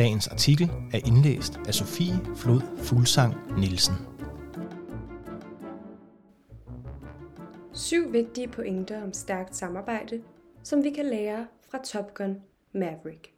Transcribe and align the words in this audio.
Dagens 0.00 0.28
artikel 0.28 0.70
er 0.92 1.06
indlæst 1.06 1.60
af 1.66 1.74
Sofie 1.74 2.36
Flod 2.36 2.60
Fuglsang 2.76 3.34
Nielsen. 3.58 3.94
Syv 7.72 8.12
vigtige 8.12 8.48
pointer 8.48 9.02
om 9.02 9.12
stærkt 9.12 9.56
samarbejde, 9.56 10.22
som 10.62 10.84
vi 10.84 10.90
kan 10.90 11.06
lære 11.06 11.46
fra 11.60 11.78
Top 11.84 12.14
Gun 12.14 12.42
Maverick. 12.72 13.34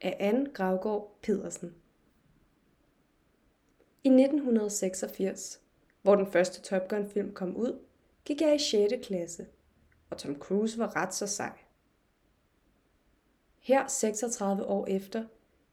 Af 0.00 0.16
Anne 0.20 0.46
Gravgaard 0.54 1.18
Pedersen. 1.22 1.74
I 4.04 4.08
1986, 4.08 5.60
hvor 6.02 6.16
den 6.16 6.26
første 6.26 6.62
Top 6.62 6.88
Gun 6.88 7.10
film 7.10 7.34
kom 7.34 7.56
ud, 7.56 7.80
gik 8.24 8.40
jeg 8.40 8.54
i 8.54 8.58
6. 8.58 9.06
klasse, 9.06 9.46
og 10.10 10.18
Tom 10.18 10.38
Cruise 10.38 10.78
var 10.78 10.96
ret 10.96 11.14
så 11.14 11.26
sej. 11.26 11.65
Her 13.66 13.86
36 13.86 14.64
år 14.64 14.86
efter 14.86 15.24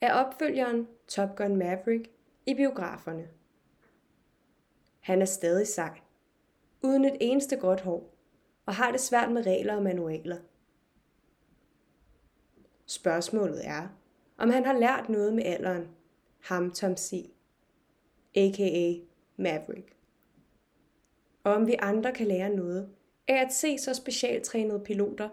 er 0.02 0.14
opfølgeren 0.14 0.88
Top 1.08 1.36
Gun 1.36 1.56
Maverick 1.56 2.10
i 2.46 2.54
biograferne. 2.54 3.28
Han 5.00 5.22
er 5.22 5.26
stadig 5.26 5.68
sej, 5.68 6.00
uden 6.82 7.06
et 7.06 7.18
eneste 7.22 7.56
gråt 7.56 7.82
hår, 7.82 8.14
og 8.66 8.76
har 8.76 8.92
det 8.92 9.00
svært 9.00 9.32
med 9.32 9.46
regler 9.46 9.76
og 9.76 9.84
manualer. 9.84 10.38
Spørgsmålet 12.86 13.68
er, 13.68 13.88
om 14.38 14.50
han 14.50 14.66
har 14.66 14.80
lært 14.80 15.10
noget 15.10 15.34
med 15.34 15.44
alderen, 15.44 15.88
ham 16.40 16.72
Tom 16.72 16.98
C., 16.98 17.32
a.k.a. 18.36 18.94
Maverick. 19.38 19.96
Og 21.44 21.54
om 21.54 21.68
vi 21.68 21.76
andre 21.80 22.12
kan 22.12 22.28
lære 22.28 22.50
noget 22.50 22.90
af 23.28 23.46
at 23.46 23.54
se 23.54 23.78
så 23.78 23.94
specialtrænede 23.94 24.80
piloter, 24.80 25.30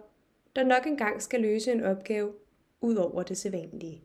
der 0.57 0.65
nok 0.65 0.87
engang 0.87 1.23
skal 1.23 1.41
løse 1.41 1.73
en 1.73 1.85
opgave 1.85 2.33
ud 2.81 2.95
over 2.95 3.23
det 3.23 3.37
sædvanlige. 3.39 4.05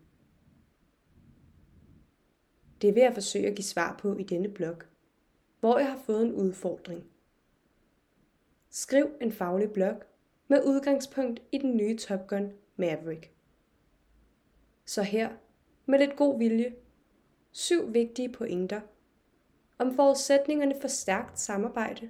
Det 2.82 2.96
vil 2.96 3.02
jeg 3.02 3.14
forsøge 3.14 3.48
at 3.48 3.56
give 3.56 3.66
svar 3.66 3.98
på 4.00 4.16
i 4.18 4.24
denne 4.24 4.50
blog, 4.50 4.76
hvor 5.60 5.78
jeg 5.78 5.92
har 5.92 5.98
fået 5.98 6.26
en 6.26 6.34
udfordring. 6.34 7.04
Skriv 8.70 9.10
en 9.22 9.32
faglig 9.32 9.72
blog 9.72 10.02
med 10.48 10.64
udgangspunkt 10.66 11.42
i 11.52 11.58
den 11.58 11.78
nye 11.78 11.98
Top 11.98 12.28
Gun 12.28 12.52
Maverick. 12.76 13.32
Så 14.86 15.04
her, 15.04 15.30
med 15.86 16.00
lidt 16.00 16.16
god 16.16 16.38
vilje, 16.38 16.76
syv 17.52 17.94
vigtige 17.94 18.32
pointer 18.32 18.82
om 19.78 19.96
forudsætningerne 19.96 20.76
for 20.82 20.88
stærkt 20.88 21.40
samarbejde, 21.40 22.10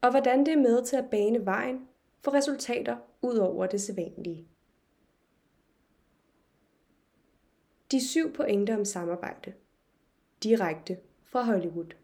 og 0.00 0.10
hvordan 0.10 0.46
det 0.46 0.52
er 0.52 0.60
med 0.60 0.84
til 0.84 0.96
at 0.96 1.10
bane 1.10 1.46
vejen 1.46 1.88
for 2.24 2.34
resultater 2.34 2.96
ud 3.22 3.36
over 3.36 3.66
det 3.66 3.80
sædvanlige. 3.80 4.48
De 7.90 8.08
syv 8.08 8.32
pointer 8.32 8.76
om 8.76 8.84
samarbejde. 8.84 9.52
Direkte 10.42 10.98
fra 11.24 11.42
Hollywood. 11.42 11.94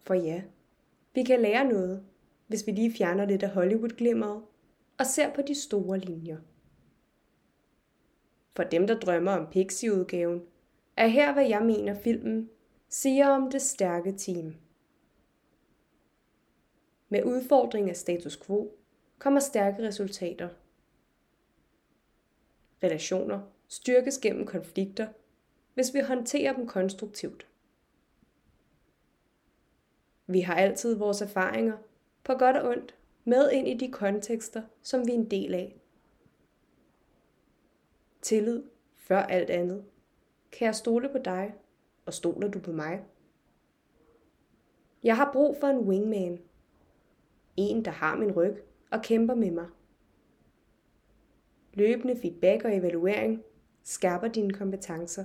For 0.00 0.14
ja, 0.14 0.42
vi 1.14 1.22
kan 1.22 1.40
lære 1.40 1.64
noget, 1.64 2.04
hvis 2.46 2.66
vi 2.66 2.72
lige 2.72 2.92
fjerner 2.92 3.24
lidt 3.24 3.42
af 3.42 3.50
Hollywood-glimmeret 3.50 4.42
og 4.98 5.06
ser 5.06 5.34
på 5.34 5.42
de 5.42 5.54
store 5.54 5.98
linjer. 5.98 6.38
For 8.56 8.62
dem, 8.62 8.86
der 8.86 9.00
drømmer 9.00 9.32
om 9.32 9.46
Pixie-udgaven, 9.50 10.42
er 10.96 11.06
her, 11.06 11.32
hvad 11.32 11.48
jeg 11.48 11.62
mener 11.62 11.94
filmen 11.94 12.50
siger 12.88 13.28
om 13.28 13.50
det 13.50 13.62
stærke 13.62 14.12
team. 14.12 14.54
Med 17.08 17.24
udfordring 17.24 17.90
af 17.90 17.96
status 17.96 18.36
quo 18.36 18.76
kommer 19.18 19.40
stærke 19.40 19.82
resultater. 19.82 20.48
Relationer 22.82 23.51
styrkes 23.72 24.18
gennem 24.18 24.46
konflikter, 24.46 25.08
hvis 25.74 25.94
vi 25.94 26.00
håndterer 26.00 26.56
dem 26.56 26.66
konstruktivt. 26.66 27.46
Vi 30.26 30.40
har 30.40 30.54
altid 30.54 30.94
vores 30.94 31.22
erfaringer, 31.22 31.76
på 32.24 32.32
godt 32.34 32.56
og 32.56 32.68
ondt, 32.68 32.94
med 33.24 33.50
ind 33.50 33.68
i 33.68 33.74
de 33.74 33.92
kontekster, 33.92 34.62
som 34.82 35.06
vi 35.06 35.10
er 35.10 35.14
en 35.14 35.30
del 35.30 35.54
af. 35.54 35.80
Tillid 38.22 38.62
før 38.96 39.22
alt 39.22 39.50
andet. 39.50 39.84
Kan 40.52 40.66
jeg 40.66 40.74
stole 40.74 41.08
på 41.08 41.18
dig, 41.18 41.54
og 42.06 42.14
stoler 42.14 42.48
du 42.48 42.58
på 42.58 42.72
mig? 42.72 43.04
Jeg 45.02 45.16
har 45.16 45.32
brug 45.32 45.56
for 45.60 45.66
en 45.66 45.78
wingman. 45.78 46.40
En, 47.56 47.84
der 47.84 47.90
har 47.90 48.16
min 48.16 48.32
ryg 48.32 48.64
og 48.90 49.02
kæmper 49.02 49.34
med 49.34 49.50
mig. 49.50 49.66
Løbende 51.74 52.16
feedback 52.16 52.64
og 52.64 52.76
evaluering 52.76 53.44
skærper 53.82 54.28
dine 54.28 54.52
kompetencer. 54.54 55.24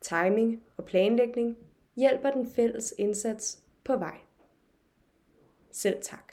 Timing 0.00 0.62
og 0.76 0.84
planlægning 0.84 1.56
hjælper 1.96 2.30
den 2.30 2.46
fælles 2.46 2.94
indsats 2.98 3.62
på 3.84 3.96
vej. 3.96 4.18
Selv 5.70 6.02
tak. 6.02 6.32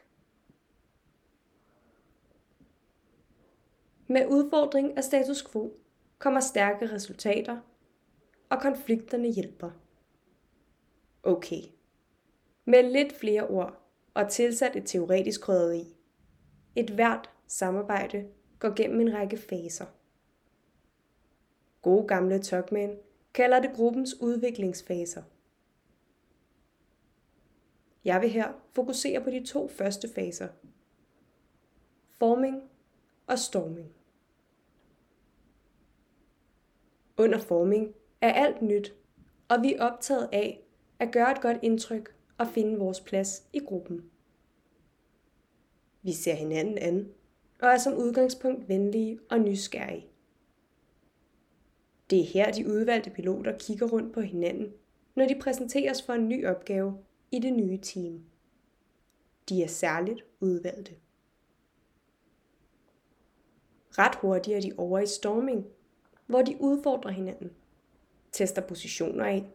Med 4.08 4.26
udfordring 4.26 4.98
af 4.98 5.04
status 5.04 5.52
quo 5.52 5.74
kommer 6.18 6.40
stærke 6.40 6.92
resultater, 6.92 7.60
og 8.50 8.62
konflikterne 8.62 9.32
hjælper. 9.32 9.72
Okay. 11.24 11.62
Med 12.66 12.92
lidt 12.92 13.14
flere 13.14 13.48
ord 13.48 13.82
og 14.14 14.30
tilsat 14.30 14.76
et 14.76 14.86
teoretisk 14.86 15.42
krydderi. 15.42 15.96
Et 16.76 16.90
hvert 16.90 17.30
samarbejde 17.48 18.28
går 18.60 18.76
gennem 18.76 19.00
en 19.00 19.14
række 19.14 19.38
faser. 19.38 19.86
Gode 21.82 22.08
gamle 22.08 22.40
Tuckman 22.40 22.98
kalder 23.34 23.60
det 23.60 23.72
gruppens 23.76 24.22
udviklingsfaser. 24.22 25.24
Jeg 28.06 28.22
vil 28.22 28.30
her 28.30 28.54
fokusere 28.72 29.24
på 29.24 29.30
de 29.30 29.46
to 29.46 29.68
første 29.68 30.10
faser. 30.16 30.48
Forming 32.10 32.62
og 33.28 33.40
storming. 33.40 33.92
Under 37.18 37.40
forming 37.40 37.96
er 38.22 38.34
alt 38.34 38.62
nyt, 38.62 38.94
og 39.48 39.62
vi 39.62 39.74
er 39.74 39.84
optaget 39.84 40.30
af 40.32 40.64
at 41.00 41.12
gøre 41.12 41.32
et 41.32 41.42
godt 41.42 41.58
indtryk 41.62 42.16
og 42.38 42.48
finde 42.48 42.80
vores 42.80 43.02
plads 43.02 43.44
i 43.54 43.60
gruppen. 43.60 44.12
Vi 46.02 46.12
ser 46.12 46.34
hinanden 46.34 46.78
an 46.78 47.14
og 47.60 47.70
er 47.70 47.78
som 47.78 47.98
udgangspunkt 47.98 48.70
venlige 48.70 49.20
og 49.30 49.40
nysgerrige. 49.40 50.10
Det 52.10 52.20
er 52.20 52.26
her, 52.26 52.52
de 52.52 52.68
udvalgte 52.68 53.10
piloter 53.10 53.58
kigger 53.58 53.88
rundt 53.88 54.14
på 54.14 54.22
hinanden, 54.22 54.74
når 55.16 55.28
de 55.28 55.40
præsenteres 55.42 56.02
for 56.02 56.14
en 56.14 56.30
ny 56.30 56.48
opgave 56.48 56.98
i 57.32 57.40
det 57.40 57.54
nye 57.54 57.78
team. 57.78 58.24
De 59.50 59.64
er 59.64 59.68
særligt 59.68 60.26
udvalgte. 60.40 60.96
Ret 63.92 64.16
hurtigt 64.16 64.58
er 64.58 64.62
de 64.62 64.74
over 64.78 65.00
i 65.00 65.08
storming, 65.08 65.66
hvor 66.26 66.42
de 66.42 66.58
udfordrer 66.60 67.12
hinanden, 67.12 67.52
tester 68.32 68.62
positioner 68.62 69.26
af 69.26 69.50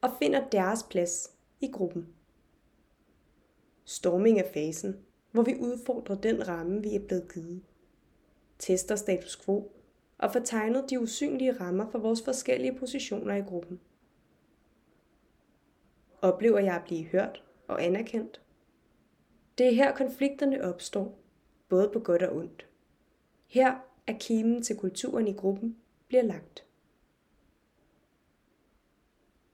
og 0.00 0.10
finder 0.18 0.48
deres 0.48 0.82
plads 0.82 1.30
i 1.60 1.70
gruppen. 1.72 2.14
Storming 3.84 4.40
er 4.40 4.52
fasen, 4.54 4.96
hvor 5.38 5.44
vi 5.44 5.56
udfordrer 5.60 6.16
den 6.16 6.48
ramme, 6.48 6.82
vi 6.82 6.94
er 6.94 7.00
blevet 7.00 7.32
givet. 7.34 7.62
Tester 8.58 8.96
status 8.96 9.36
quo 9.44 9.72
og 10.18 10.32
får 10.32 10.40
tegnet 10.40 10.90
de 10.90 11.00
usynlige 11.00 11.52
rammer 11.52 11.90
for 11.90 11.98
vores 11.98 12.22
forskellige 12.22 12.78
positioner 12.78 13.34
i 13.34 13.40
gruppen. 13.40 13.80
Oplever 16.22 16.58
jeg 16.58 16.74
at 16.74 16.84
blive 16.84 17.04
hørt 17.04 17.44
og 17.68 17.84
anerkendt? 17.84 18.40
Det 19.58 19.66
er 19.66 19.70
her 19.70 19.94
konflikterne 19.94 20.64
opstår, 20.64 21.18
både 21.68 21.90
på 21.92 21.98
godt 21.98 22.22
og 22.22 22.36
ondt. 22.36 22.66
Her 23.46 23.74
er 24.06 24.18
kimen 24.20 24.62
til 24.62 24.76
kulturen 24.76 25.28
i 25.28 25.32
gruppen 25.32 25.76
bliver 26.08 26.22
lagt. 26.22 26.64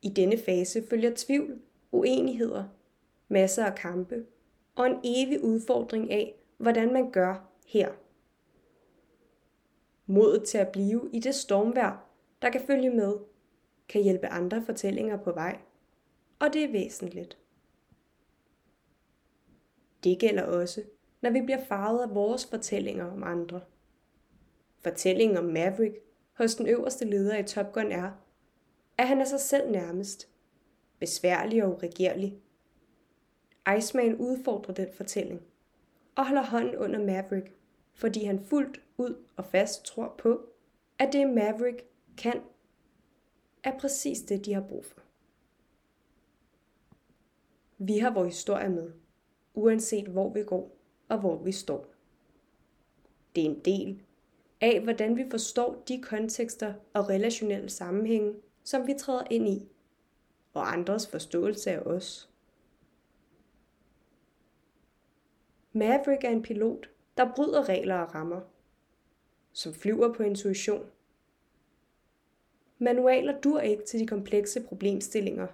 I 0.02 0.08
denne 0.08 0.38
fase 0.38 0.86
følger 0.90 1.12
tvivl, 1.16 1.60
uenigheder, 1.92 2.64
masser 3.28 3.64
af 3.64 3.74
kampe 3.74 4.26
og 4.74 4.86
en 4.86 5.00
evig 5.04 5.44
udfordring 5.44 6.10
af, 6.10 6.34
hvordan 6.58 6.92
man 6.92 7.10
gør 7.10 7.50
her. 7.66 7.92
Modet 10.06 10.44
til 10.44 10.58
at 10.58 10.68
blive 10.68 11.10
i 11.12 11.20
det 11.20 11.34
stormvær, 11.34 12.06
der 12.42 12.50
kan 12.50 12.60
følge 12.66 12.90
med, 12.90 13.14
kan 13.88 14.02
hjælpe 14.02 14.26
andre 14.26 14.62
fortællinger 14.66 15.16
på 15.16 15.32
vej, 15.32 15.58
og 16.38 16.52
det 16.52 16.64
er 16.64 16.72
væsentligt. 16.72 17.38
Det 20.04 20.18
gælder 20.18 20.42
også, 20.42 20.82
når 21.20 21.30
vi 21.30 21.40
bliver 21.40 21.64
farvet 21.64 22.02
af 22.02 22.14
vores 22.14 22.46
fortællinger 22.46 23.12
om 23.12 23.22
andre. 23.22 23.60
Fortællingen 24.78 25.36
om 25.36 25.44
Maverick 25.44 25.96
hos 26.32 26.54
den 26.54 26.68
øverste 26.68 27.04
leder 27.04 27.38
i 27.38 27.42
Top 27.42 27.72
Gun 27.72 27.92
er, 27.92 28.10
at 28.98 29.08
han 29.08 29.20
er 29.20 29.24
sig 29.24 29.40
selv 29.40 29.70
nærmest, 29.70 30.28
besværlig 30.98 31.64
og 31.64 31.70
uregerlig. 31.72 32.40
Iceman 33.78 34.16
udfordrer 34.16 34.74
den 34.74 34.88
fortælling 34.92 35.42
og 36.14 36.26
holder 36.26 36.42
hånden 36.42 36.76
under 36.76 36.98
Maverick, 37.04 37.52
fordi 37.94 38.24
han 38.24 38.44
fuldt 38.44 38.80
ud 38.96 39.24
og 39.36 39.44
fast 39.44 39.84
tror 39.84 40.14
på, 40.18 40.40
at 40.98 41.12
det 41.12 41.28
Maverick 41.28 41.86
kan, 42.16 42.42
er 43.64 43.78
præcis 43.78 44.20
det, 44.20 44.44
de 44.44 44.54
har 44.54 44.60
brug 44.60 44.84
for. 44.84 45.00
Vi 47.78 47.98
har 47.98 48.10
vores 48.10 48.34
historie 48.34 48.68
med, 48.68 48.92
uanset 49.54 50.08
hvor 50.08 50.28
vi 50.28 50.42
går 50.42 50.76
og 51.08 51.18
hvor 51.20 51.36
vi 51.36 51.52
står. 51.52 51.86
Det 53.36 53.46
er 53.46 53.50
en 53.50 53.60
del 53.60 54.02
af, 54.60 54.80
hvordan 54.80 55.16
vi 55.16 55.24
forstår 55.30 55.82
de 55.88 56.02
kontekster 56.02 56.74
og 56.92 57.08
relationelle 57.08 57.70
sammenhænge, 57.70 58.34
som 58.64 58.86
vi 58.86 58.94
træder 58.98 59.24
ind 59.30 59.48
i, 59.48 59.68
og 60.54 60.72
andres 60.72 61.06
forståelse 61.06 61.70
af 61.70 61.78
os. 61.78 62.33
Maverick 65.76 66.24
er 66.24 66.30
en 66.30 66.42
pilot, 66.42 66.90
der 67.16 67.32
bryder 67.36 67.68
regler 67.68 67.94
og 67.94 68.14
rammer, 68.14 68.40
som 69.52 69.74
flyver 69.74 70.12
på 70.12 70.22
intuition. 70.22 70.86
Manualer 72.78 73.40
dur 73.40 73.60
ikke 73.60 73.84
til 73.84 74.00
de 74.00 74.06
komplekse 74.06 74.62
problemstillinger 74.62 75.46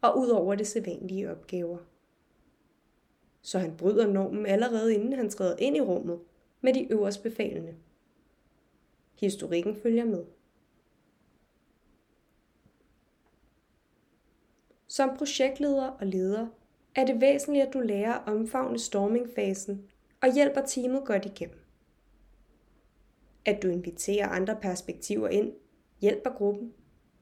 og 0.00 0.18
ud 0.18 0.28
over 0.28 0.54
det 0.54 0.66
sædvanlige 0.66 1.30
opgaver. 1.30 1.78
Så 3.42 3.58
han 3.58 3.76
bryder 3.76 4.06
normen 4.06 4.46
allerede 4.46 4.94
inden 4.94 5.12
han 5.12 5.30
træder 5.30 5.56
ind 5.58 5.76
i 5.76 5.80
rummet 5.80 6.20
med 6.60 6.74
de 6.74 6.92
øverste 6.92 7.22
befalende. 7.22 7.76
Historikken 9.14 9.76
følger 9.76 10.04
med. 10.04 10.24
Som 14.88 15.16
projektleder 15.16 15.88
og 15.88 16.06
leder 16.06 16.46
er 16.98 17.04
det 17.04 17.20
væsentligt, 17.20 17.66
at 17.66 17.72
du 17.72 17.80
lærer 17.80 18.12
at 18.14 18.28
omfavne 18.28 18.78
stormingfasen 18.78 19.90
og 20.22 20.34
hjælper 20.34 20.60
teamet 20.60 21.04
godt 21.04 21.24
igennem. 21.24 21.60
At 23.44 23.62
du 23.62 23.68
inviterer 23.68 24.28
andre 24.28 24.56
perspektiver 24.56 25.28
ind, 25.28 25.52
hjælper 26.00 26.30
gruppen 26.30 26.74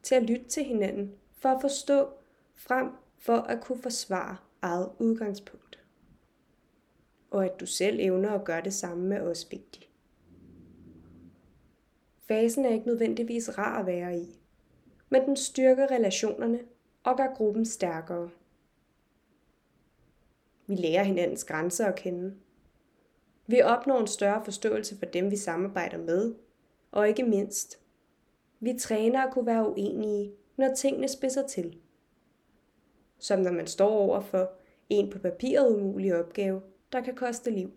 til 0.03 0.15
at 0.15 0.23
lytte 0.23 0.45
til 0.45 0.65
hinanden 0.65 1.13
for 1.39 1.49
at 1.49 1.61
forstå 1.61 2.09
frem 2.55 2.91
for 3.19 3.37
at 3.37 3.61
kunne 3.61 3.83
forsvare 3.83 4.37
eget 4.63 4.91
udgangspunkt. 4.99 5.85
Og 7.31 7.45
at 7.45 7.61
du 7.61 7.67
selv 7.67 8.01
evner 8.01 8.31
at 8.31 8.45
gøre 8.45 8.63
det 8.63 8.75
samme 8.75 9.05
med 9.05 9.21
os 9.21 9.47
vigtigt. 9.51 9.89
Fasen 12.29 12.65
er 12.65 12.71
ikke 12.71 12.87
nødvendigvis 12.87 13.59
rar 13.59 13.81
at 13.81 13.87
være 13.87 14.19
i, 14.19 14.41
men 15.09 15.23
den 15.23 15.37
styrker 15.37 15.91
relationerne 15.91 16.61
og 17.05 17.17
gør 17.17 17.35
gruppen 17.35 17.65
stærkere. 17.65 18.31
Vi 20.67 20.75
lærer 20.75 21.03
hinandens 21.03 21.45
grænser 21.45 21.87
at 21.87 21.97
kende. 21.97 22.35
Vi 23.47 23.63
opnår 23.63 24.01
en 24.01 24.07
større 24.07 24.45
forståelse 24.45 24.99
for 24.99 25.07
dem, 25.07 25.31
vi 25.31 25.37
samarbejder 25.37 25.99
med, 25.99 26.35
og 26.93 27.09
ikke 27.09 27.23
mindst, 27.23 27.81
vi 28.61 28.79
træner 28.79 29.27
at 29.27 29.33
kunne 29.33 29.47
være 29.47 29.71
uenige, 29.71 30.33
når 30.57 30.75
tingene 30.75 31.09
spidser 31.09 31.47
til. 31.47 31.79
Som 33.19 33.41
når 33.41 33.53
man 33.53 33.67
står 33.67 33.91
over 33.91 34.21
for 34.21 34.53
en 34.89 35.11
på 35.11 35.19
papiret 35.19 35.77
umulig 35.77 36.15
opgave, 36.15 36.63
der 36.93 37.01
kan 37.01 37.15
koste 37.15 37.51
liv. 37.51 37.71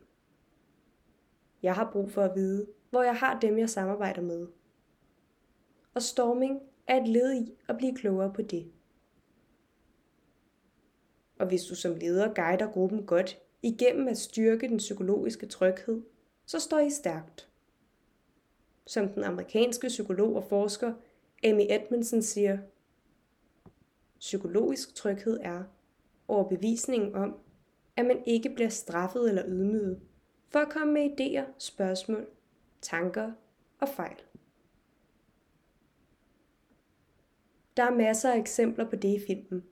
Jeg 1.63 1.75
har 1.75 1.89
brug 1.91 2.11
for 2.11 2.21
at 2.21 2.35
vide, 2.35 2.67
hvor 2.89 3.03
jeg 3.03 3.15
har 3.15 3.39
dem, 3.39 3.57
jeg 3.57 3.69
samarbejder 3.69 4.21
med. 4.21 4.47
Og 5.93 6.01
storming 6.01 6.59
er 6.87 7.01
et 7.01 7.07
led 7.07 7.33
i 7.33 7.57
at 7.67 7.77
blive 7.77 7.95
klogere 7.95 8.33
på 8.33 8.41
det. 8.41 8.71
Og 11.39 11.47
hvis 11.47 11.63
du 11.63 11.75
som 11.75 11.95
leder 11.95 12.33
guider 12.33 12.71
gruppen 12.71 13.05
godt 13.05 13.39
igennem 13.61 14.07
at 14.07 14.17
styrke 14.17 14.67
den 14.67 14.77
psykologiske 14.77 15.45
tryghed, 15.45 16.01
så 16.45 16.59
står 16.59 16.79
I 16.79 16.89
stærkt. 16.89 17.49
Som 18.85 19.09
den 19.09 19.23
amerikanske 19.23 19.87
psykolog 19.87 20.35
og 20.35 20.43
forsker 20.43 20.93
Amy 21.43 21.61
Edmondson 21.69 22.21
siger, 22.21 22.57
psykologisk 24.19 24.95
tryghed 24.95 25.39
er 25.41 25.63
overbevisningen 26.27 27.15
om, 27.15 27.35
at 27.95 28.05
man 28.05 28.23
ikke 28.25 28.49
bliver 28.49 28.69
straffet 28.69 29.29
eller 29.29 29.43
ydmyget 29.47 29.99
for 30.49 30.59
at 30.59 30.69
komme 30.69 30.93
med 30.93 31.09
idéer, 31.19 31.45
spørgsmål, 31.57 32.27
tanker 32.81 33.31
og 33.79 33.89
fejl. 33.89 34.17
Der 37.77 37.83
er 37.83 37.95
masser 37.95 38.31
af 38.31 38.37
eksempler 38.37 38.89
på 38.89 38.95
det 38.95 39.09
i 39.09 39.25
filmen, 39.27 39.63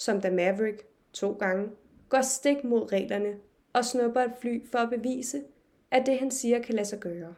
som 0.00 0.20
da 0.20 0.30
Maverick 0.30 0.86
to 1.12 1.32
gange 1.32 1.70
går 2.08 2.22
stik 2.22 2.64
mod 2.64 2.92
reglerne 2.92 3.38
og 3.72 3.84
snupper 3.84 4.20
et 4.20 4.32
fly 4.40 4.66
for 4.66 4.78
at 4.78 4.90
bevise, 4.90 5.42
at 5.90 6.06
det 6.06 6.18
han 6.18 6.30
siger 6.30 6.62
kan 6.62 6.74
lade 6.74 6.86
sig 6.86 7.00
gøre. 7.00 7.34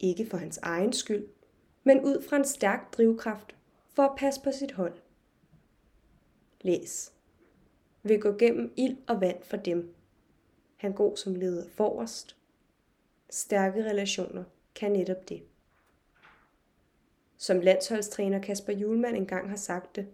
Ikke 0.00 0.26
for 0.26 0.36
hans 0.36 0.58
egen 0.58 0.92
skyld, 0.92 1.26
men 1.84 2.00
ud 2.00 2.22
fra 2.22 2.36
en 2.36 2.44
stærk 2.44 2.96
drivkraft 2.96 3.56
for 3.88 4.02
at 4.02 4.16
passe 4.18 4.40
på 4.44 4.52
sit 4.52 4.72
hold. 4.72 4.94
Læs. 6.60 7.12
Vil 8.02 8.20
gå 8.20 8.32
gennem 8.32 8.72
ild 8.76 8.96
og 9.06 9.20
vand 9.20 9.42
for 9.42 9.56
dem. 9.56 9.94
Han 10.76 10.92
går 10.92 11.14
som 11.14 11.34
leder 11.34 11.68
forrest. 11.68 12.36
Stærke 13.30 13.84
relationer 13.84 14.44
kan 14.74 14.92
netop 14.92 15.28
det. 15.28 15.42
Som 17.36 17.60
landsholdstræner 17.60 18.38
Kasper 18.38 18.72
Julemand 18.72 19.16
engang 19.16 19.48
har 19.48 19.56
sagt 19.56 19.96
det. 19.96 20.06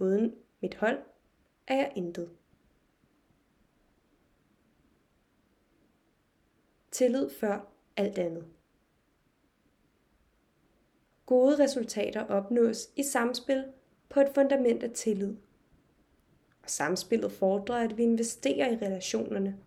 Uden 0.00 0.34
mit 0.60 0.74
hold 0.74 1.02
er 1.66 1.74
jeg 1.74 1.92
intet. 1.96 2.30
Tillid 6.90 7.30
før 7.30 7.72
alt 7.96 8.18
andet. 8.18 8.46
Gode 11.26 11.64
resultater 11.64 12.24
opnås 12.24 12.90
i 12.96 13.02
samspil 13.02 13.72
på 14.08 14.20
et 14.20 14.30
fundament 14.34 14.82
af 14.82 14.90
tillid. 14.90 15.36
Og 16.62 16.70
samspillet 16.70 17.32
fordrer, 17.32 17.84
at 17.84 17.96
vi 17.96 18.02
investerer 18.02 18.72
i 18.72 18.76
relationerne, 18.76 19.58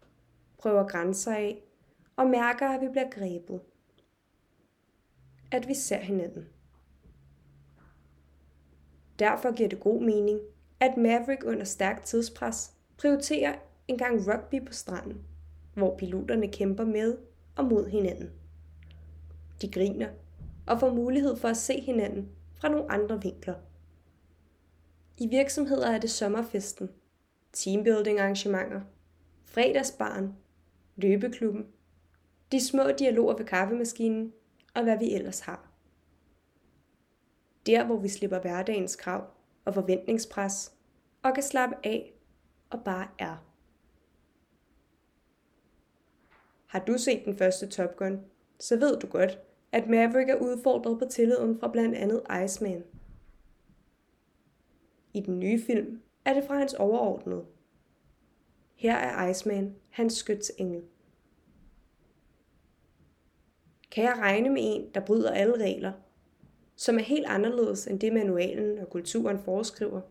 prøver 0.57 0.87
grænser 0.87 1.31
af 1.31 1.63
og 2.15 2.27
mærker, 2.27 2.69
at 2.69 2.81
vi 2.81 2.87
bliver 2.87 3.09
grebet. 3.09 3.61
At 5.51 5.67
vi 5.67 5.73
ser 5.73 5.97
hinanden. 5.97 6.52
Derfor 9.19 9.55
giver 9.55 9.69
det 9.69 9.79
god 9.79 10.01
mening, 10.01 10.39
at 10.79 10.97
Maverick 10.97 11.43
under 11.45 11.63
stærk 11.63 12.03
tidspres 12.03 12.71
prioriterer 12.97 13.55
en 13.87 13.97
gang 13.97 14.27
rugby 14.27 14.65
på 14.65 14.73
stranden, 14.73 15.21
hvor 15.73 15.97
piloterne 15.97 16.47
kæmper 16.47 16.85
med 16.85 17.17
og 17.55 17.65
mod 17.65 17.89
hinanden. 17.89 18.29
De 19.61 19.71
griner 19.71 20.09
og 20.67 20.79
får 20.79 20.93
mulighed 20.93 21.35
for 21.35 21.47
at 21.47 21.57
se 21.57 21.81
hinanden 21.81 22.29
fra 22.53 22.69
nogle 22.69 22.91
andre 22.91 23.21
vinkler. 23.21 23.55
I 25.17 25.27
virksomheder 25.27 25.87
er 25.87 25.99
det 25.99 26.09
sommerfesten, 26.09 26.89
teambuilding 27.53 28.19
arrangementer, 28.19 28.81
fredagsbarn, 29.45 30.35
løbeklubben, 30.95 31.65
de 32.51 32.65
små 32.67 32.83
dialoger 32.99 33.37
ved 33.37 33.45
kaffemaskinen 33.45 34.33
og 34.75 34.83
hvad 34.83 34.97
vi 34.97 35.13
ellers 35.13 35.39
har. 35.39 35.72
Der, 37.65 37.85
hvor 37.85 37.97
vi 37.97 38.07
slipper 38.07 38.39
hverdagens 38.39 38.95
krav 38.95 39.27
og 39.65 39.73
forventningspres 39.73 40.73
og 41.23 41.33
kan 41.33 41.43
slappe 41.43 41.75
af 41.83 42.13
og 42.69 42.83
bare 42.83 43.07
er. 43.19 43.45
Har 46.65 46.79
du 46.79 46.97
set 46.97 47.25
den 47.25 47.37
første 47.37 47.67
Top 47.67 47.95
Gun, 47.95 48.21
så 48.59 48.79
ved 48.79 48.99
du 48.99 49.07
godt, 49.07 49.39
at 49.71 49.89
Maverick 49.89 50.29
er 50.29 50.35
udfordret 50.35 50.99
på 50.99 51.05
tilliden 51.05 51.59
fra 51.59 51.71
blandt 51.71 51.95
andet 51.95 52.21
Iceman. 52.45 52.83
I 55.13 55.19
den 55.19 55.39
nye 55.39 55.61
film 55.61 56.01
er 56.25 56.33
det 56.33 56.43
fra 56.43 56.57
hans 56.57 56.73
overordnede. 56.73 57.45
Her 58.75 58.95
er 58.95 59.29
Iceman 59.29 59.75
hans 59.89 60.13
skytsengel. 60.13 60.83
Kan 63.91 64.03
jeg 64.03 64.15
regne 64.17 64.49
med 64.49 64.61
en, 64.63 64.89
der 64.93 65.05
bryder 65.05 65.31
alle 65.31 65.63
regler, 65.63 65.91
som 66.75 66.97
er 66.97 67.03
helt 67.03 67.25
anderledes 67.25 67.87
end 67.87 67.99
det 67.99 68.13
manualen 68.13 68.79
og 68.79 68.89
kulturen 68.89 69.39
foreskriver? 69.39 70.01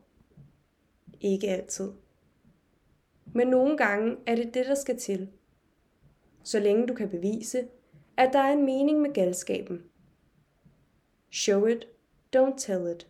Ikke 1.20 1.48
altid. 1.48 1.92
Men 3.34 3.46
nogle 3.48 3.76
gange 3.76 4.16
er 4.26 4.36
det 4.36 4.54
det, 4.54 4.66
der 4.66 4.74
skal 4.74 4.98
til. 4.98 5.28
Så 6.44 6.60
længe 6.60 6.86
du 6.86 6.94
kan 6.94 7.08
bevise, 7.08 7.68
at 8.16 8.32
der 8.32 8.38
er 8.38 8.52
en 8.52 8.64
mening 8.64 9.00
med 9.00 9.14
galskaben, 9.14 9.82
Show 11.30 11.66
it, 11.66 11.86
don't 12.36 12.58
tell 12.58 12.90
it. 12.96 13.08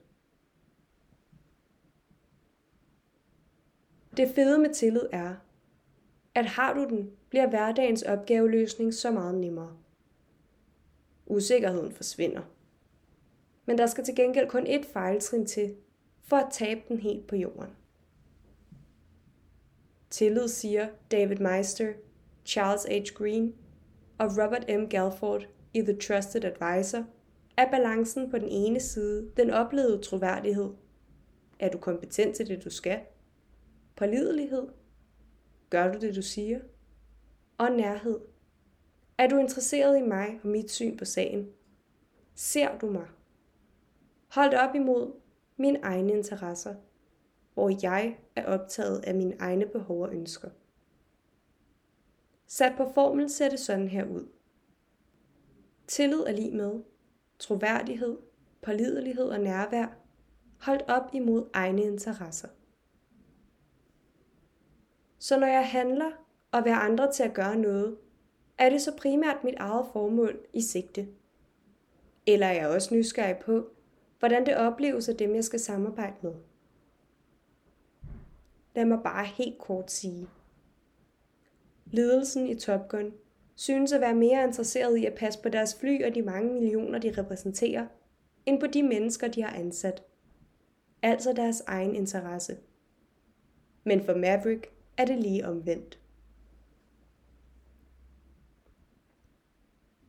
Det 4.17 4.29
fede 4.35 4.59
med 4.59 4.75
tillid 4.75 5.09
er, 5.13 5.35
at 6.35 6.47
har 6.47 6.75
du 6.75 6.85
den, 6.89 7.11
bliver 7.29 7.49
hverdagens 7.49 8.03
opgaveløsning 8.03 8.95
så 8.95 9.11
meget 9.11 9.35
nemmere. 9.35 9.77
Usikkerheden 11.27 11.93
forsvinder. 11.93 12.43
Men 13.73 13.79
der 13.79 13.87
skal 13.87 14.05
til 14.05 14.15
gengæld 14.15 14.49
kun 14.49 14.67
et 14.67 14.87
fejltrin 14.87 15.47
til, 15.47 15.75
for 16.23 16.37
at 16.37 16.53
tabe 16.53 16.81
den 16.89 16.99
helt 16.99 17.27
på 17.27 17.37
jorden. 17.37 17.71
Tillid 20.11 20.49
siger 20.49 20.89
David 21.11 21.37
Meister, 21.37 21.93
Charles 22.47 22.85
H. 22.85 23.15
Green 23.15 23.55
og 24.19 24.31
Robert 24.31 24.65
M. 24.69 24.89
Galford 24.89 25.49
i 25.75 25.81
The 25.81 25.97
Trusted 25.97 26.45
Advisor, 26.45 27.05
er 27.57 27.71
balancen 27.71 28.31
på 28.31 28.39
den 28.39 28.49
ene 28.49 28.81
side 28.81 29.31
den 29.37 29.51
oplevede 29.51 30.03
troværdighed. 30.03 30.71
Er 31.59 31.69
du 31.69 31.79
kompetent 31.79 32.37
til 32.37 32.47
det, 32.47 32.65
du 32.65 32.71
skal? 32.71 33.01
Pålidelighed? 33.97 34.69
Gør 35.71 35.93
du 35.93 35.99
det, 35.99 36.17
du 36.17 36.23
siger? 36.23 36.61
Og 37.59 37.71
nærhed. 37.71 38.21
Er 39.19 39.29
du 39.29 39.39
interesseret 39.39 39.99
i 39.99 40.03
mig 40.03 40.41
og 40.43 40.49
mit 40.49 40.71
syn 40.71 40.97
på 40.97 41.05
sagen? 41.05 41.49
Ser 42.35 42.79
du 42.79 42.91
mig? 42.91 43.07
Holdt 44.35 44.55
op 44.55 44.75
imod 44.75 45.13
mine 45.57 45.79
egne 45.83 46.13
interesser, 46.13 46.75
hvor 47.55 47.79
jeg 47.83 48.19
er 48.37 48.45
optaget 48.45 49.05
af 49.05 49.15
mine 49.15 49.37
egne 49.41 49.67
behov 49.67 50.03
og 50.03 50.15
ønsker. 50.15 50.51
Sat 52.47 52.73
på 52.77 52.91
formel 52.95 53.31
ser 53.31 53.49
det 53.49 53.61
sådan 53.61 53.89
her 53.89 54.05
ud. 54.05 54.29
Tillid 55.87 56.21
er 56.21 56.33
lige 56.33 56.57
med 56.57 56.81
troværdighed, 57.39 58.19
pålidelighed 58.63 59.25
og 59.25 59.41
nærvær, 59.41 59.87
holdt 60.61 60.83
op 60.89 61.11
imod 61.13 61.49
egne 61.53 61.83
interesser. 61.83 62.49
Så 65.19 65.39
når 65.39 65.47
jeg 65.47 65.69
handler 65.69 66.11
og 66.53 66.65
vil 66.65 66.71
andre 66.71 67.13
til 67.13 67.23
at 67.23 67.35
gøre 67.35 67.57
noget, 67.57 67.99
er 68.59 68.71
det 68.71 68.83
så 68.83 68.97
primært 68.97 69.45
mit 69.45 69.55
eget 69.59 69.87
formål 69.93 70.47
i 70.53 70.61
sigte. 70.61 71.09
Eller 72.27 72.47
er 72.47 72.53
jeg 72.53 72.69
også 72.69 72.95
nysgerrig 72.95 73.37
på, 73.39 73.72
hvordan 74.23 74.47
det 74.47 74.57
opleves 74.57 75.09
af 75.09 75.17
dem, 75.17 75.35
jeg 75.35 75.45
skal 75.45 75.61
samarbejde 75.61 76.17
med. 76.23 76.33
Lad 78.75 78.85
mig 78.85 78.99
bare 79.05 79.27
helt 79.27 79.59
kort 79.59 79.91
sige. 79.91 80.29
Ledelsen 81.87 82.47
i 82.47 82.55
Top 82.55 82.89
Gun 82.89 83.13
synes 83.55 83.93
at 83.93 84.01
være 84.01 84.15
mere 84.15 84.45
interesseret 84.45 84.97
i 84.97 85.07
at 85.07 85.15
passe 85.15 85.43
på 85.43 85.49
deres 85.49 85.75
fly 85.75 86.05
og 86.05 86.15
de 86.15 86.23
mange 86.23 86.53
millioner, 86.53 86.99
de 86.99 87.15
repræsenterer, 87.19 87.87
end 88.47 88.61
på 88.61 88.67
de 88.67 88.83
mennesker, 88.83 89.29
de 89.29 89.43
har 89.43 89.57
ansat. 89.57 90.03
Altså 91.03 91.33
deres 91.33 91.61
egen 91.67 91.95
interesse. 91.95 92.57
Men 93.85 94.05
for 94.05 94.15
Maverick 94.15 94.67
er 94.97 95.05
det 95.05 95.19
lige 95.19 95.47
omvendt. 95.47 95.99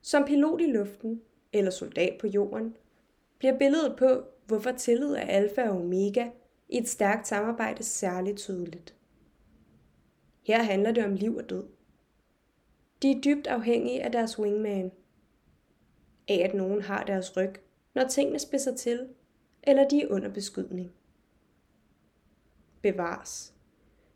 Som 0.02 0.26
pilot 0.26 0.62
i 0.62 0.72
luften 0.72 1.22
eller 1.54 1.72
soldat 1.72 2.18
på 2.20 2.28
jorden, 2.28 2.76
bliver 3.44 3.58
billedet 3.58 3.96
på, 3.98 4.24
hvorfor 4.46 4.72
tillid 4.72 5.14
er 5.14 5.22
alfa 5.22 5.70
og 5.70 5.78
omega 5.78 6.30
i 6.70 6.78
et 6.78 6.90
stærkt 6.90 7.28
samarbejde 7.28 7.84
særligt 7.84 8.38
tydeligt. 8.38 8.96
Her 10.44 10.64
handler 10.64 10.92
det 10.92 11.06
om 11.06 11.14
liv 11.14 11.36
og 11.36 11.50
død. 11.50 11.68
De 13.02 13.12
er 13.12 13.22
dybt 13.22 13.48
afhængige 13.48 14.04
af 14.04 14.12
deres 14.12 14.40
wingman. 14.40 14.92
Af 16.28 16.42
at 16.50 16.54
nogen 16.54 16.82
har 16.82 17.04
deres 17.04 17.38
ryg, 17.38 17.54
når 17.94 18.08
tingene 18.08 18.40
spidser 18.40 18.76
til, 18.76 19.08
eller 19.64 19.88
de 19.88 20.02
er 20.02 20.08
under 20.08 20.30
beskydning. 20.30 20.92
Bevares. 22.82 23.54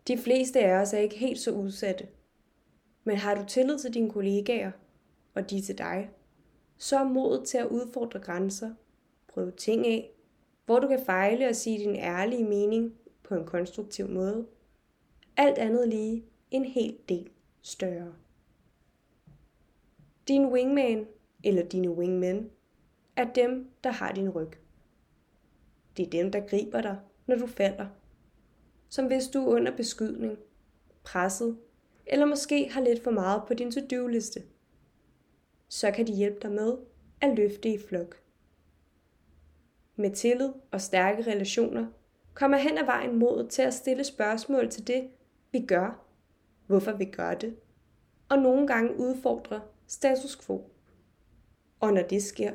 De 0.07 0.17
fleste 0.17 0.59
af 0.59 0.81
os 0.81 0.93
er 0.93 0.99
ikke 0.99 1.17
helt 1.17 1.39
så 1.39 1.51
udsatte. 1.51 2.07
Men 3.03 3.17
har 3.17 3.35
du 3.35 3.45
tillid 3.47 3.79
til 3.79 3.93
dine 3.93 4.09
kollegaer, 4.09 4.71
og 5.33 5.49
de 5.49 5.61
til 5.61 5.77
dig, 5.77 6.09
så 6.77 6.97
er 6.97 7.03
modet 7.03 7.47
til 7.47 7.57
at 7.57 7.67
udfordre 7.67 8.19
grænser, 8.19 8.73
prøve 9.37 9.51
ting 9.51 9.87
af, 9.87 10.11
hvor 10.65 10.79
du 10.79 10.87
kan 10.87 11.05
fejle 11.05 11.47
og 11.47 11.55
sige 11.55 11.79
din 11.79 11.95
ærlige 11.95 12.43
mening 12.43 12.93
på 13.23 13.35
en 13.35 13.45
konstruktiv 13.45 14.09
måde. 14.09 14.47
Alt 15.37 15.57
andet 15.57 15.89
lige 15.89 16.25
en 16.51 16.65
hel 16.65 16.97
del 17.09 17.29
større. 17.61 18.13
Din 20.27 20.45
wingman 20.45 21.07
eller 21.43 21.63
dine 21.63 21.89
wingmen 21.89 22.49
er 23.15 23.33
dem, 23.33 23.69
der 23.83 23.89
har 23.89 24.11
din 24.11 24.29
ryg. 24.29 24.51
Det 25.97 26.05
er 26.05 26.09
dem, 26.09 26.31
der 26.31 26.47
griber 26.47 26.81
dig, 26.81 26.99
når 27.27 27.35
du 27.35 27.47
falder. 27.47 27.87
Som 28.89 29.05
hvis 29.05 29.27
du 29.27 29.39
er 29.39 29.55
under 29.55 29.75
beskydning, 29.75 30.37
presset, 31.03 31.57
eller 32.05 32.25
måske 32.25 32.69
har 32.69 32.81
lidt 32.81 33.03
for 33.03 33.11
meget 33.11 33.41
på 33.47 33.53
din 33.53 33.71
to-do-liste. 33.71 34.43
Så 35.69 35.91
kan 35.91 36.07
de 36.07 36.13
hjælpe 36.13 36.39
dig 36.41 36.51
med 36.51 36.77
at 37.21 37.35
løfte 37.37 37.69
i 37.69 37.77
flok. 37.77 38.26
Med 39.99 40.11
tillid 40.11 40.49
og 40.71 40.81
stærke 40.81 41.31
relationer 41.31 41.87
kommer 42.33 42.57
hen 42.57 42.77
ad 42.77 42.85
vejen 42.85 43.15
mod 43.15 43.47
til 43.47 43.61
at 43.61 43.73
stille 43.73 44.03
spørgsmål 44.03 44.69
til 44.69 44.87
det, 44.87 45.09
vi 45.51 45.65
gør, 45.65 46.05
hvorfor 46.67 46.91
vi 46.91 47.05
gør 47.05 47.33
det, 47.33 47.55
og 48.29 48.37
nogle 48.37 48.67
gange 48.67 48.99
udfordre 48.99 49.61
status 49.87 50.45
quo. 50.45 50.69
Og 51.79 51.93
når 51.93 52.01
det 52.01 52.23
sker, 52.23 52.51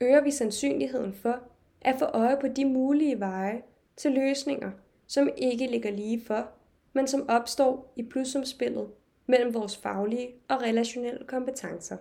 øger 0.00 0.20
vi 0.20 0.30
sandsynligheden 0.30 1.14
for 1.14 1.40
at 1.80 1.98
få 1.98 2.04
øje 2.04 2.36
på 2.40 2.48
de 2.48 2.64
mulige 2.64 3.20
veje 3.20 3.62
til 3.96 4.12
løsninger, 4.12 4.70
som 5.06 5.28
ikke 5.36 5.66
ligger 5.66 5.90
lige 5.90 6.24
for, 6.24 6.50
men 6.92 7.06
som 7.06 7.28
opstår 7.28 7.92
i 7.96 8.02
plusumspillet 8.02 8.90
mellem 9.26 9.54
vores 9.54 9.76
faglige 9.76 10.34
og 10.48 10.62
relationelle 10.62 11.26
kompetencer. 11.26 11.96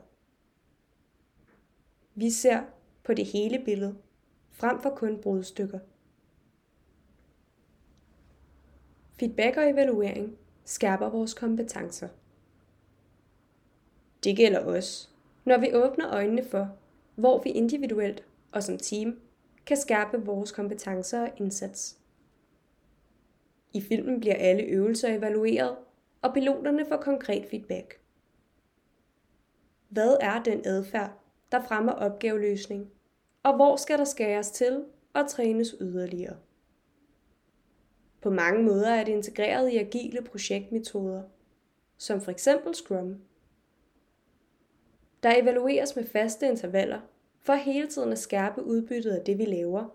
Vi 2.15 2.29
ser 2.29 2.61
på 3.03 3.13
det 3.13 3.25
hele 3.25 3.61
billede, 3.65 3.95
frem 4.53 4.81
for 4.81 4.89
kun 4.89 5.21
brudstykker. 5.21 5.79
Feedback 9.19 9.57
og 9.57 9.69
evaluering 9.69 10.37
skærper 10.65 11.09
vores 11.09 11.33
kompetencer. 11.33 12.07
Det 14.23 14.37
gælder 14.37 14.65
os, 14.65 15.09
når 15.45 15.57
vi 15.57 15.73
åbner 15.73 16.13
øjnene 16.13 16.43
for, 16.43 16.77
hvor 17.15 17.43
vi 17.43 17.49
individuelt 17.49 18.23
og 18.51 18.63
som 18.63 18.77
team 18.77 19.19
kan 19.65 19.77
skærpe 19.77 20.25
vores 20.25 20.51
kompetencer 20.51 21.21
og 21.21 21.31
indsats. 21.37 21.97
I 23.73 23.81
filmen 23.81 24.19
bliver 24.19 24.35
alle 24.35 24.63
øvelser 24.63 25.17
evalueret, 25.17 25.75
og 26.21 26.33
piloterne 26.33 26.85
får 26.85 26.97
konkret 26.97 27.45
feedback. 27.49 27.99
Hvad 29.89 30.17
er 30.21 30.43
den 30.43 30.61
adfærd, 30.65 31.11
der 31.51 31.63
fremmer 31.63 31.91
opgaveløsning, 31.91 32.91
og 33.43 33.55
hvor 33.55 33.75
skal 33.75 33.97
der 33.97 34.05
skæres 34.05 34.51
til 34.51 34.85
og 35.13 35.29
trænes 35.29 35.75
yderligere? 35.81 36.37
På 38.21 38.29
mange 38.29 38.63
måder 38.63 38.89
er 38.89 39.03
det 39.03 39.11
integreret 39.11 39.69
i 39.69 39.77
agile 39.77 40.21
projektmetoder, 40.21 41.23
som 41.97 42.21
for 42.21 42.31
eksempel 42.31 42.75
Scrum. 42.75 43.21
Der 45.23 45.41
evalueres 45.41 45.95
med 45.95 46.05
faste 46.05 46.47
intervaller 46.47 46.99
for 47.39 47.53
hele 47.53 47.87
tiden 47.87 48.11
at 48.11 48.19
skærpe 48.19 48.63
udbyttet 48.63 49.11
af 49.11 49.25
det, 49.25 49.37
vi 49.37 49.45
laver, 49.45 49.85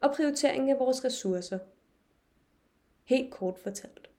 og 0.00 0.14
prioriteringen 0.14 0.70
af 0.70 0.78
vores 0.78 1.04
ressourcer. 1.04 1.58
Helt 3.04 3.32
kort 3.32 3.58
fortalt. 3.58 4.10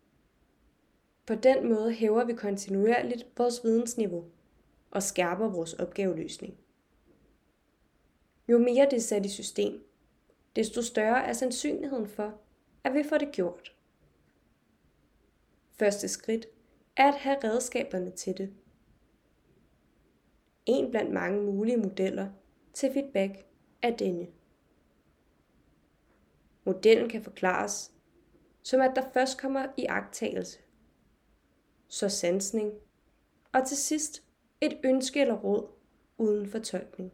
På 1.26 1.36
den 1.36 1.70
måde 1.70 1.92
hæver 1.92 2.24
vi 2.24 2.34
kontinuerligt 2.34 3.28
vores 3.38 3.64
vidensniveau 3.64 4.26
og 4.92 5.04
skærper 5.04 5.50
vores 5.50 5.74
opgaveløsning. 5.74 6.58
Jo 8.48 8.58
mere 8.58 8.86
det 8.86 8.98
er 8.98 9.02
sat 9.02 9.26
i 9.26 9.30
system, 9.30 9.84
desto 10.56 10.82
større 10.82 11.26
er 11.26 11.34
sandsynligheden 11.34 12.08
for, 12.08 12.42
at 12.84 12.94
vi 12.94 13.04
får 13.04 13.18
det 13.18 13.32
gjort. 13.32 13.76
Første 15.72 16.08
skridt 16.08 16.46
er 16.96 17.08
at 17.08 17.18
have 17.18 17.38
redskaberne 17.44 18.12
til 18.12 18.38
det. 18.38 18.54
En 20.66 20.92
blandt 20.92 21.14
mange 21.14 21.44
mulige 21.44 21.78
modeller 21.78 22.30
til 22.74 22.94
feedback 22.94 23.46
er 23.82 23.96
denne. 23.96 24.28
Modellen 26.66 27.10
kan 27.10 27.24
forklares 27.24 27.92
som 28.68 28.82
at 28.82 28.92
der 28.96 29.10
først 29.14 29.38
kommer 29.38 29.66
i 29.78 29.86
agtagelse, 29.86 30.60
så 31.88 32.10
sansning, 32.10 32.74
og 33.54 33.68
til 33.68 33.78
sidst 33.78 34.24
et 34.62 34.80
ønske 34.84 35.22
eller 35.22 35.36
råd 35.36 35.68
uden 36.18 36.50
fortolkning. 36.50 37.12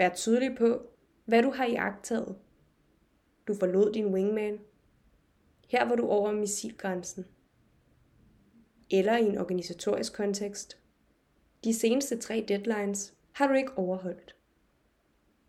Vær 0.00 0.08
tydelig 0.08 0.56
på, 0.58 0.82
hvad 1.24 1.42
du 1.42 1.50
har 1.50 1.66
iagtaget. 1.66 2.36
Du 3.48 3.54
forlod 3.54 3.92
din 3.92 4.06
wingman. 4.06 4.58
Her 5.68 5.84
var 5.84 5.94
du 5.94 6.08
over 6.08 6.32
missilgrænsen. 6.32 7.26
Eller 8.90 9.16
i 9.16 9.24
en 9.24 9.38
organisatorisk 9.38 10.12
kontekst. 10.12 10.78
De 11.64 11.74
seneste 11.74 12.18
tre 12.18 12.44
deadlines 12.48 13.14
har 13.32 13.46
du 13.46 13.54
ikke 13.54 13.78
overholdt. 13.78 14.36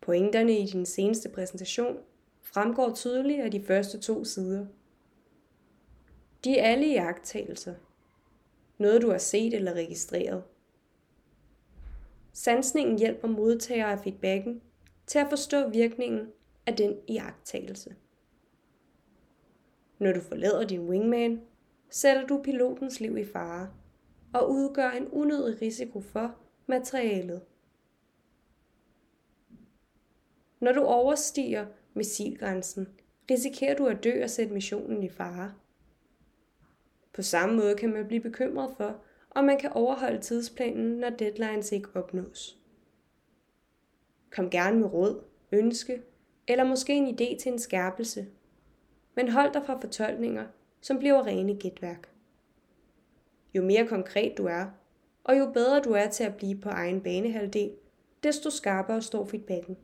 Pointerne 0.01 0.60
i 0.60 0.65
din 0.65 0.86
seneste 0.86 1.29
præsentation 1.29 1.98
fremgår 2.41 2.93
tydeligt 2.96 3.41
af 3.41 3.51
de 3.51 3.63
første 3.63 4.00
to 4.00 4.24
sider. 4.24 4.65
De 6.43 6.58
er 6.58 6.72
alle 6.72 6.88
iagttagelser. 6.88 7.75
Noget 8.77 9.01
du 9.01 9.12
har 9.12 9.17
set 9.17 9.53
eller 9.53 9.74
registreret. 9.74 10.43
Sansningen 12.33 13.00
hjælper 13.00 13.27
modtagere 13.27 13.91
af 13.91 14.00
feedbacken 14.00 14.61
til 15.07 15.19
at 15.19 15.29
forstå 15.29 15.69
virkningen 15.69 16.27
af 16.65 16.75
den 16.75 16.95
iagttagelse. 17.07 17.95
Når 20.00 20.11
du 20.11 20.19
forlader 20.21 20.67
din 20.67 20.89
wingman, 20.89 21.41
sætter 21.89 22.27
du 22.27 22.41
pilotens 22.43 23.00
liv 23.00 23.17
i 23.17 23.25
fare 23.25 23.69
og 24.33 24.51
udgør 24.51 24.89
en 24.89 25.07
unødig 25.07 25.61
risiko 25.61 26.01
for 26.01 26.35
materialet. 26.67 27.41
Når 30.59 30.71
du 30.71 30.81
overstiger 30.81 31.65
missilgrænsen, 31.93 32.88
risikerer 33.31 33.75
du 33.75 33.85
at 33.85 34.03
dø 34.03 34.23
og 34.23 34.29
sætte 34.29 34.53
missionen 34.53 35.03
i 35.03 35.09
fare. 35.09 35.53
På 37.13 37.21
samme 37.21 37.55
måde 37.55 37.75
kan 37.75 37.93
man 37.93 38.07
blive 38.07 38.21
bekymret 38.21 38.73
for, 38.77 39.01
og 39.31 39.43
man 39.43 39.59
kan 39.59 39.73
overholde 39.73 40.21
tidsplanen, 40.21 40.97
når 40.97 41.09
deadlines 41.09 41.71
ikke 41.71 41.89
opnås. 41.93 42.57
Kom 44.29 44.50
gerne 44.50 44.79
med 44.79 44.93
råd, 44.93 45.23
ønske 45.51 46.01
eller 46.47 46.63
måske 46.63 46.93
en 46.93 47.07
idé 47.07 47.39
til 47.39 47.51
en 47.51 47.59
skærpelse. 47.59 48.27
Men 49.15 49.29
hold 49.29 49.53
dig 49.53 49.65
fra 49.65 49.79
fortolkninger, 49.79 50.47
som 50.81 51.00
bliver 51.00 51.25
rene 51.25 51.55
gætværk. 51.55 52.09
Jo 53.53 53.63
mere 53.63 53.88
konkret 53.88 54.38
du 54.38 54.45
er, 54.45 54.65
og 55.23 55.39
jo 55.39 55.51
bedre 55.51 55.81
du 55.81 55.91
er 55.91 56.09
til 56.09 56.23
at 56.23 56.35
blive 56.35 56.61
på 56.61 56.69
egen 56.69 57.01
banehalvdel, 57.01 57.71
desto 58.23 58.50
skarpere 58.50 59.01
står 59.01 59.25
feedbacken. 59.25 59.77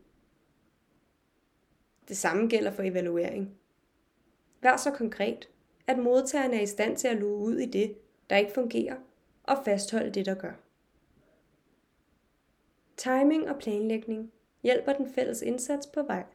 Det 2.07 2.17
samme 2.17 2.47
gælder 2.47 2.71
for 2.71 2.83
evaluering. 2.83 3.57
Vær 4.61 4.77
så 4.77 4.91
konkret, 4.91 5.49
at 5.87 5.99
modtageren 5.99 6.53
er 6.53 6.61
i 6.61 6.65
stand 6.65 6.97
til 6.97 7.07
at 7.07 7.17
luge 7.17 7.37
ud 7.37 7.57
i 7.57 7.65
det, 7.65 7.97
der 8.29 8.37
ikke 8.37 8.51
fungerer, 8.51 8.95
og 9.47 9.65
fastholde 9.65 10.11
det, 10.11 10.25
der 10.25 10.35
gør. 10.35 10.53
Timing 12.97 13.49
og 13.49 13.59
planlægning 13.59 14.31
hjælper 14.63 14.93
den 14.93 15.09
fælles 15.13 15.41
indsats 15.41 15.87
på 15.87 16.03
vej. 16.03 16.25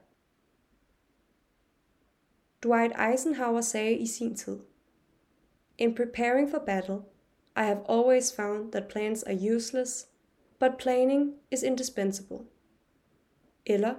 Dwight 2.63 2.93
Eisenhower 3.11 3.61
sagde 3.61 3.97
i 3.97 4.07
sin 4.07 4.37
tid, 4.37 4.61
In 5.79 5.95
preparing 5.95 6.51
for 6.51 6.59
battle, 6.59 7.03
I 7.57 7.61
have 7.61 7.85
always 7.89 8.37
found 8.37 8.73
that 8.73 8.89
plans 8.89 9.23
are 9.23 9.55
useless, 9.57 10.09
but 10.59 10.79
planning 10.79 11.35
is 11.51 11.63
indispensable. 11.63 12.39
Eller, 13.67 13.95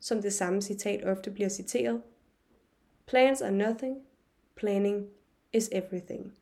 som 0.00 0.22
det 0.22 0.32
samme 0.32 0.62
citat 0.62 1.04
ofte 1.04 1.30
bliver 1.30 1.48
citeret, 1.48 2.02
Plans 3.06 3.42
are 3.42 3.50
nothing, 3.50 4.06
planning 4.56 5.10
is 5.52 5.68
everything. 5.72 6.37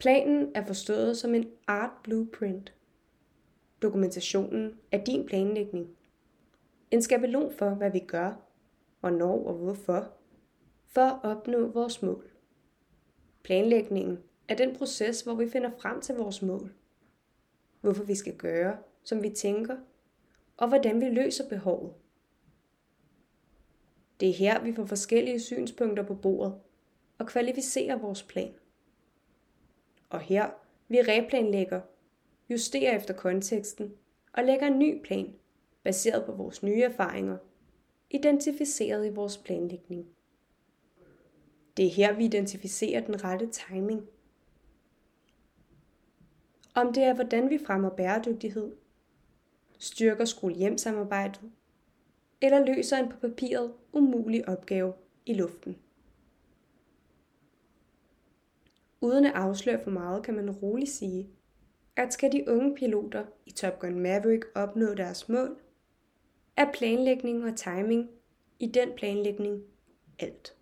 Planen 0.00 0.52
er 0.54 0.66
forstået 0.66 1.16
som 1.16 1.34
en 1.34 1.50
art 1.66 1.90
blueprint. 2.02 2.74
Dokumentationen 3.82 4.78
er 4.92 5.04
din 5.04 5.26
planlægning. 5.26 5.96
En 6.90 7.02
skabelon 7.02 7.52
for, 7.52 7.70
hvad 7.70 7.90
vi 7.90 7.98
gør, 7.98 8.32
hvornår 9.00 9.46
og 9.46 9.54
hvorfor, 9.54 10.12
for 10.86 11.00
at 11.00 11.18
opnå 11.22 11.66
vores 11.66 12.02
mål. 12.02 12.30
Planlægningen 13.42 14.18
er 14.48 14.54
den 14.54 14.76
proces, 14.76 15.20
hvor 15.20 15.34
vi 15.34 15.48
finder 15.48 15.70
frem 15.78 16.00
til 16.00 16.14
vores 16.14 16.42
mål. 16.42 16.72
Hvorfor 17.80 18.04
vi 18.04 18.14
skal 18.14 18.36
gøre, 18.36 18.76
som 19.04 19.22
vi 19.22 19.30
tænker, 19.30 19.76
og 20.56 20.68
hvordan 20.68 21.00
vi 21.00 21.06
løser 21.06 21.48
behovet. 21.48 21.92
Det 24.20 24.28
er 24.28 24.34
her, 24.34 24.62
vi 24.62 24.74
får 24.74 24.84
forskellige 24.84 25.40
synspunkter 25.40 26.02
på 26.02 26.14
bordet 26.14 26.54
og 27.18 27.26
kvalificerer 27.26 27.96
vores 27.96 28.22
plan. 28.22 28.54
Og 30.10 30.20
her 30.20 30.50
vi 30.88 31.00
replanlægger, 31.00 31.80
justerer 32.50 32.96
efter 32.96 33.14
konteksten 33.14 33.92
og 34.32 34.44
lægger 34.44 34.66
en 34.66 34.78
ny 34.78 35.02
plan, 35.02 35.34
baseret 35.82 36.24
på 36.26 36.32
vores 36.32 36.62
nye 36.62 36.82
erfaringer, 36.82 37.36
identificeret 38.10 39.06
i 39.06 39.14
vores 39.14 39.38
planlægning. 39.38 40.06
Det 41.76 41.86
er 41.86 41.90
her, 41.90 42.12
vi 42.12 42.24
identificerer 42.24 43.06
den 43.06 43.24
rette 43.24 43.46
timing. 43.50 44.08
Om 46.74 46.92
det 46.92 47.02
er, 47.02 47.14
hvordan 47.14 47.50
vi 47.50 47.58
fremmer 47.66 47.90
bæredygtighed, 47.90 48.72
styrker 49.78 50.24
skole-hjem-samarbejdet, 50.24 51.50
eller 52.40 52.66
løser 52.66 52.96
en 52.96 53.08
på 53.08 53.16
papiret 53.16 53.74
umulig 53.92 54.48
opgave 54.48 54.92
i 55.26 55.34
luften. 55.34 55.76
Uden 59.00 59.24
at 59.24 59.34
afsløre 59.34 59.84
for 59.84 59.90
meget, 59.90 60.22
kan 60.22 60.34
man 60.34 60.50
roligt 60.50 60.90
sige, 60.90 61.30
at 61.96 62.12
skal 62.12 62.32
de 62.32 62.44
unge 62.48 62.74
piloter 62.74 63.24
i 63.46 63.50
Top 63.50 63.78
Gun 63.78 64.00
Maverick 64.00 64.44
opnå 64.54 64.94
deres 64.94 65.28
mål, 65.28 65.60
er 66.56 66.72
planlægning 66.72 67.44
og 67.44 67.56
timing 67.56 68.10
i 68.58 68.66
den 68.66 68.88
planlægning 68.96 69.62
alt. 70.18 70.56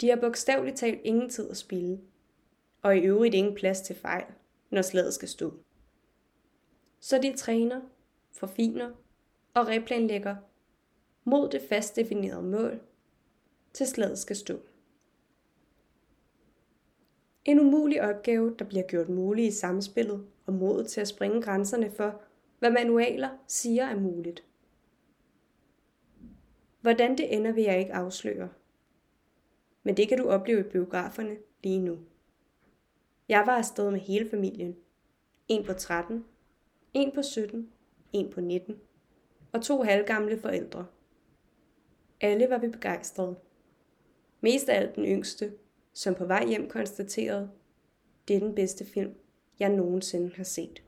De 0.00 0.08
har 0.08 0.16
bogstaveligt 0.16 0.76
talt 0.76 1.00
ingen 1.04 1.30
tid 1.30 1.50
at 1.50 1.56
spille, 1.56 2.00
og 2.82 2.96
i 2.96 3.00
øvrigt 3.00 3.34
ingen 3.34 3.54
plads 3.54 3.80
til 3.80 3.96
fejl, 3.96 4.24
når 4.70 4.82
slaget 4.82 5.14
skal 5.14 5.28
stå. 5.28 5.54
Så 7.00 7.18
de 7.18 7.36
træner, 7.36 7.80
forfiner 8.32 8.90
og 9.54 9.68
replanlægger 9.68 10.36
mod 11.24 11.50
det 11.50 11.62
fast 11.68 11.96
definerede 11.96 12.42
mål, 12.42 12.80
til 13.72 13.86
slaget 13.86 14.18
skal 14.18 14.36
stå. 14.36 14.60
En 17.44 17.60
umulig 17.60 18.02
opgave, 18.02 18.54
der 18.58 18.64
bliver 18.64 18.82
gjort 18.82 19.08
mulig 19.08 19.46
i 19.46 19.50
samspillet 19.50 20.26
og 20.46 20.52
modet 20.52 20.86
til 20.86 21.00
at 21.00 21.08
springe 21.08 21.42
grænserne 21.42 21.90
for, 21.90 22.22
hvad 22.58 22.70
manualer 22.70 23.28
siger 23.46 23.84
er 23.84 24.00
muligt. 24.00 24.44
Hvordan 26.80 27.18
det 27.18 27.36
ender, 27.36 27.52
vil 27.52 27.64
jeg 27.64 27.78
ikke 27.78 27.94
afsløre. 27.94 28.48
Men 29.82 29.96
det 29.96 30.08
kan 30.08 30.18
du 30.18 30.28
opleve 30.28 30.60
i 30.60 30.70
biograferne 30.70 31.36
lige 31.62 31.78
nu. 31.78 31.98
Jeg 33.28 33.42
var 33.46 33.56
afsted 33.56 33.90
med 33.90 34.00
hele 34.00 34.30
familien. 34.30 34.76
En 35.48 35.64
på 35.64 35.72
13, 35.72 36.24
en 36.94 37.12
på 37.14 37.22
17, 37.22 37.68
en 38.12 38.30
på 38.30 38.40
19 38.40 38.80
og 39.52 39.62
to 39.62 39.82
halvgamle 39.82 40.40
forældre. 40.40 40.86
Alle 42.20 42.50
var 42.50 42.58
vi 42.58 42.68
begejstrede. 42.68 43.36
Mest 44.40 44.68
af 44.68 44.76
alt 44.76 44.96
den 44.96 45.04
yngste, 45.04 45.52
som 45.92 46.14
på 46.14 46.24
vej 46.24 46.46
hjem 46.46 46.70
konstaterede, 46.70 47.50
det 48.28 48.36
er 48.36 48.40
den 48.40 48.54
bedste 48.54 48.84
film, 48.94 49.14
jeg 49.58 49.68
nogensinde 49.68 50.30
har 50.36 50.44
set. 50.44 50.82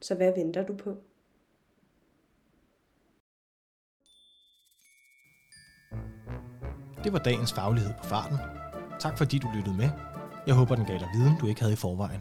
Så 0.00 0.14
hvad 0.14 0.32
venter 0.36 0.66
du 0.66 0.76
på? 0.76 0.96
Det 7.04 7.12
var 7.12 7.18
dagens 7.18 7.52
faglighed 7.52 7.92
på 8.02 8.04
farten. 8.04 8.36
Tak 9.00 9.18
fordi 9.18 9.38
du 9.38 9.48
lyttede 9.54 9.76
med. 9.76 9.90
Jeg 10.46 10.54
håber, 10.54 10.74
den 10.74 10.84
gav 10.84 10.98
dig 10.98 11.08
viden, 11.14 11.32
du 11.40 11.46
ikke 11.46 11.60
havde 11.60 11.72
i 11.72 11.76
forvejen. 11.76 12.20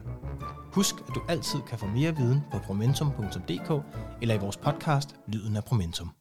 Husk, 0.73 0.95
at 1.07 1.15
du 1.15 1.21
altid 1.29 1.59
kan 1.67 1.79
få 1.79 1.85
mere 1.85 2.15
viden 2.15 2.41
på 2.51 2.59
promentum.dk 2.59 3.69
eller 4.21 4.35
i 4.35 4.37
vores 4.37 4.57
podcast 4.57 5.15
Lyden 5.27 5.55
af 5.55 5.63
Promentum. 5.63 6.18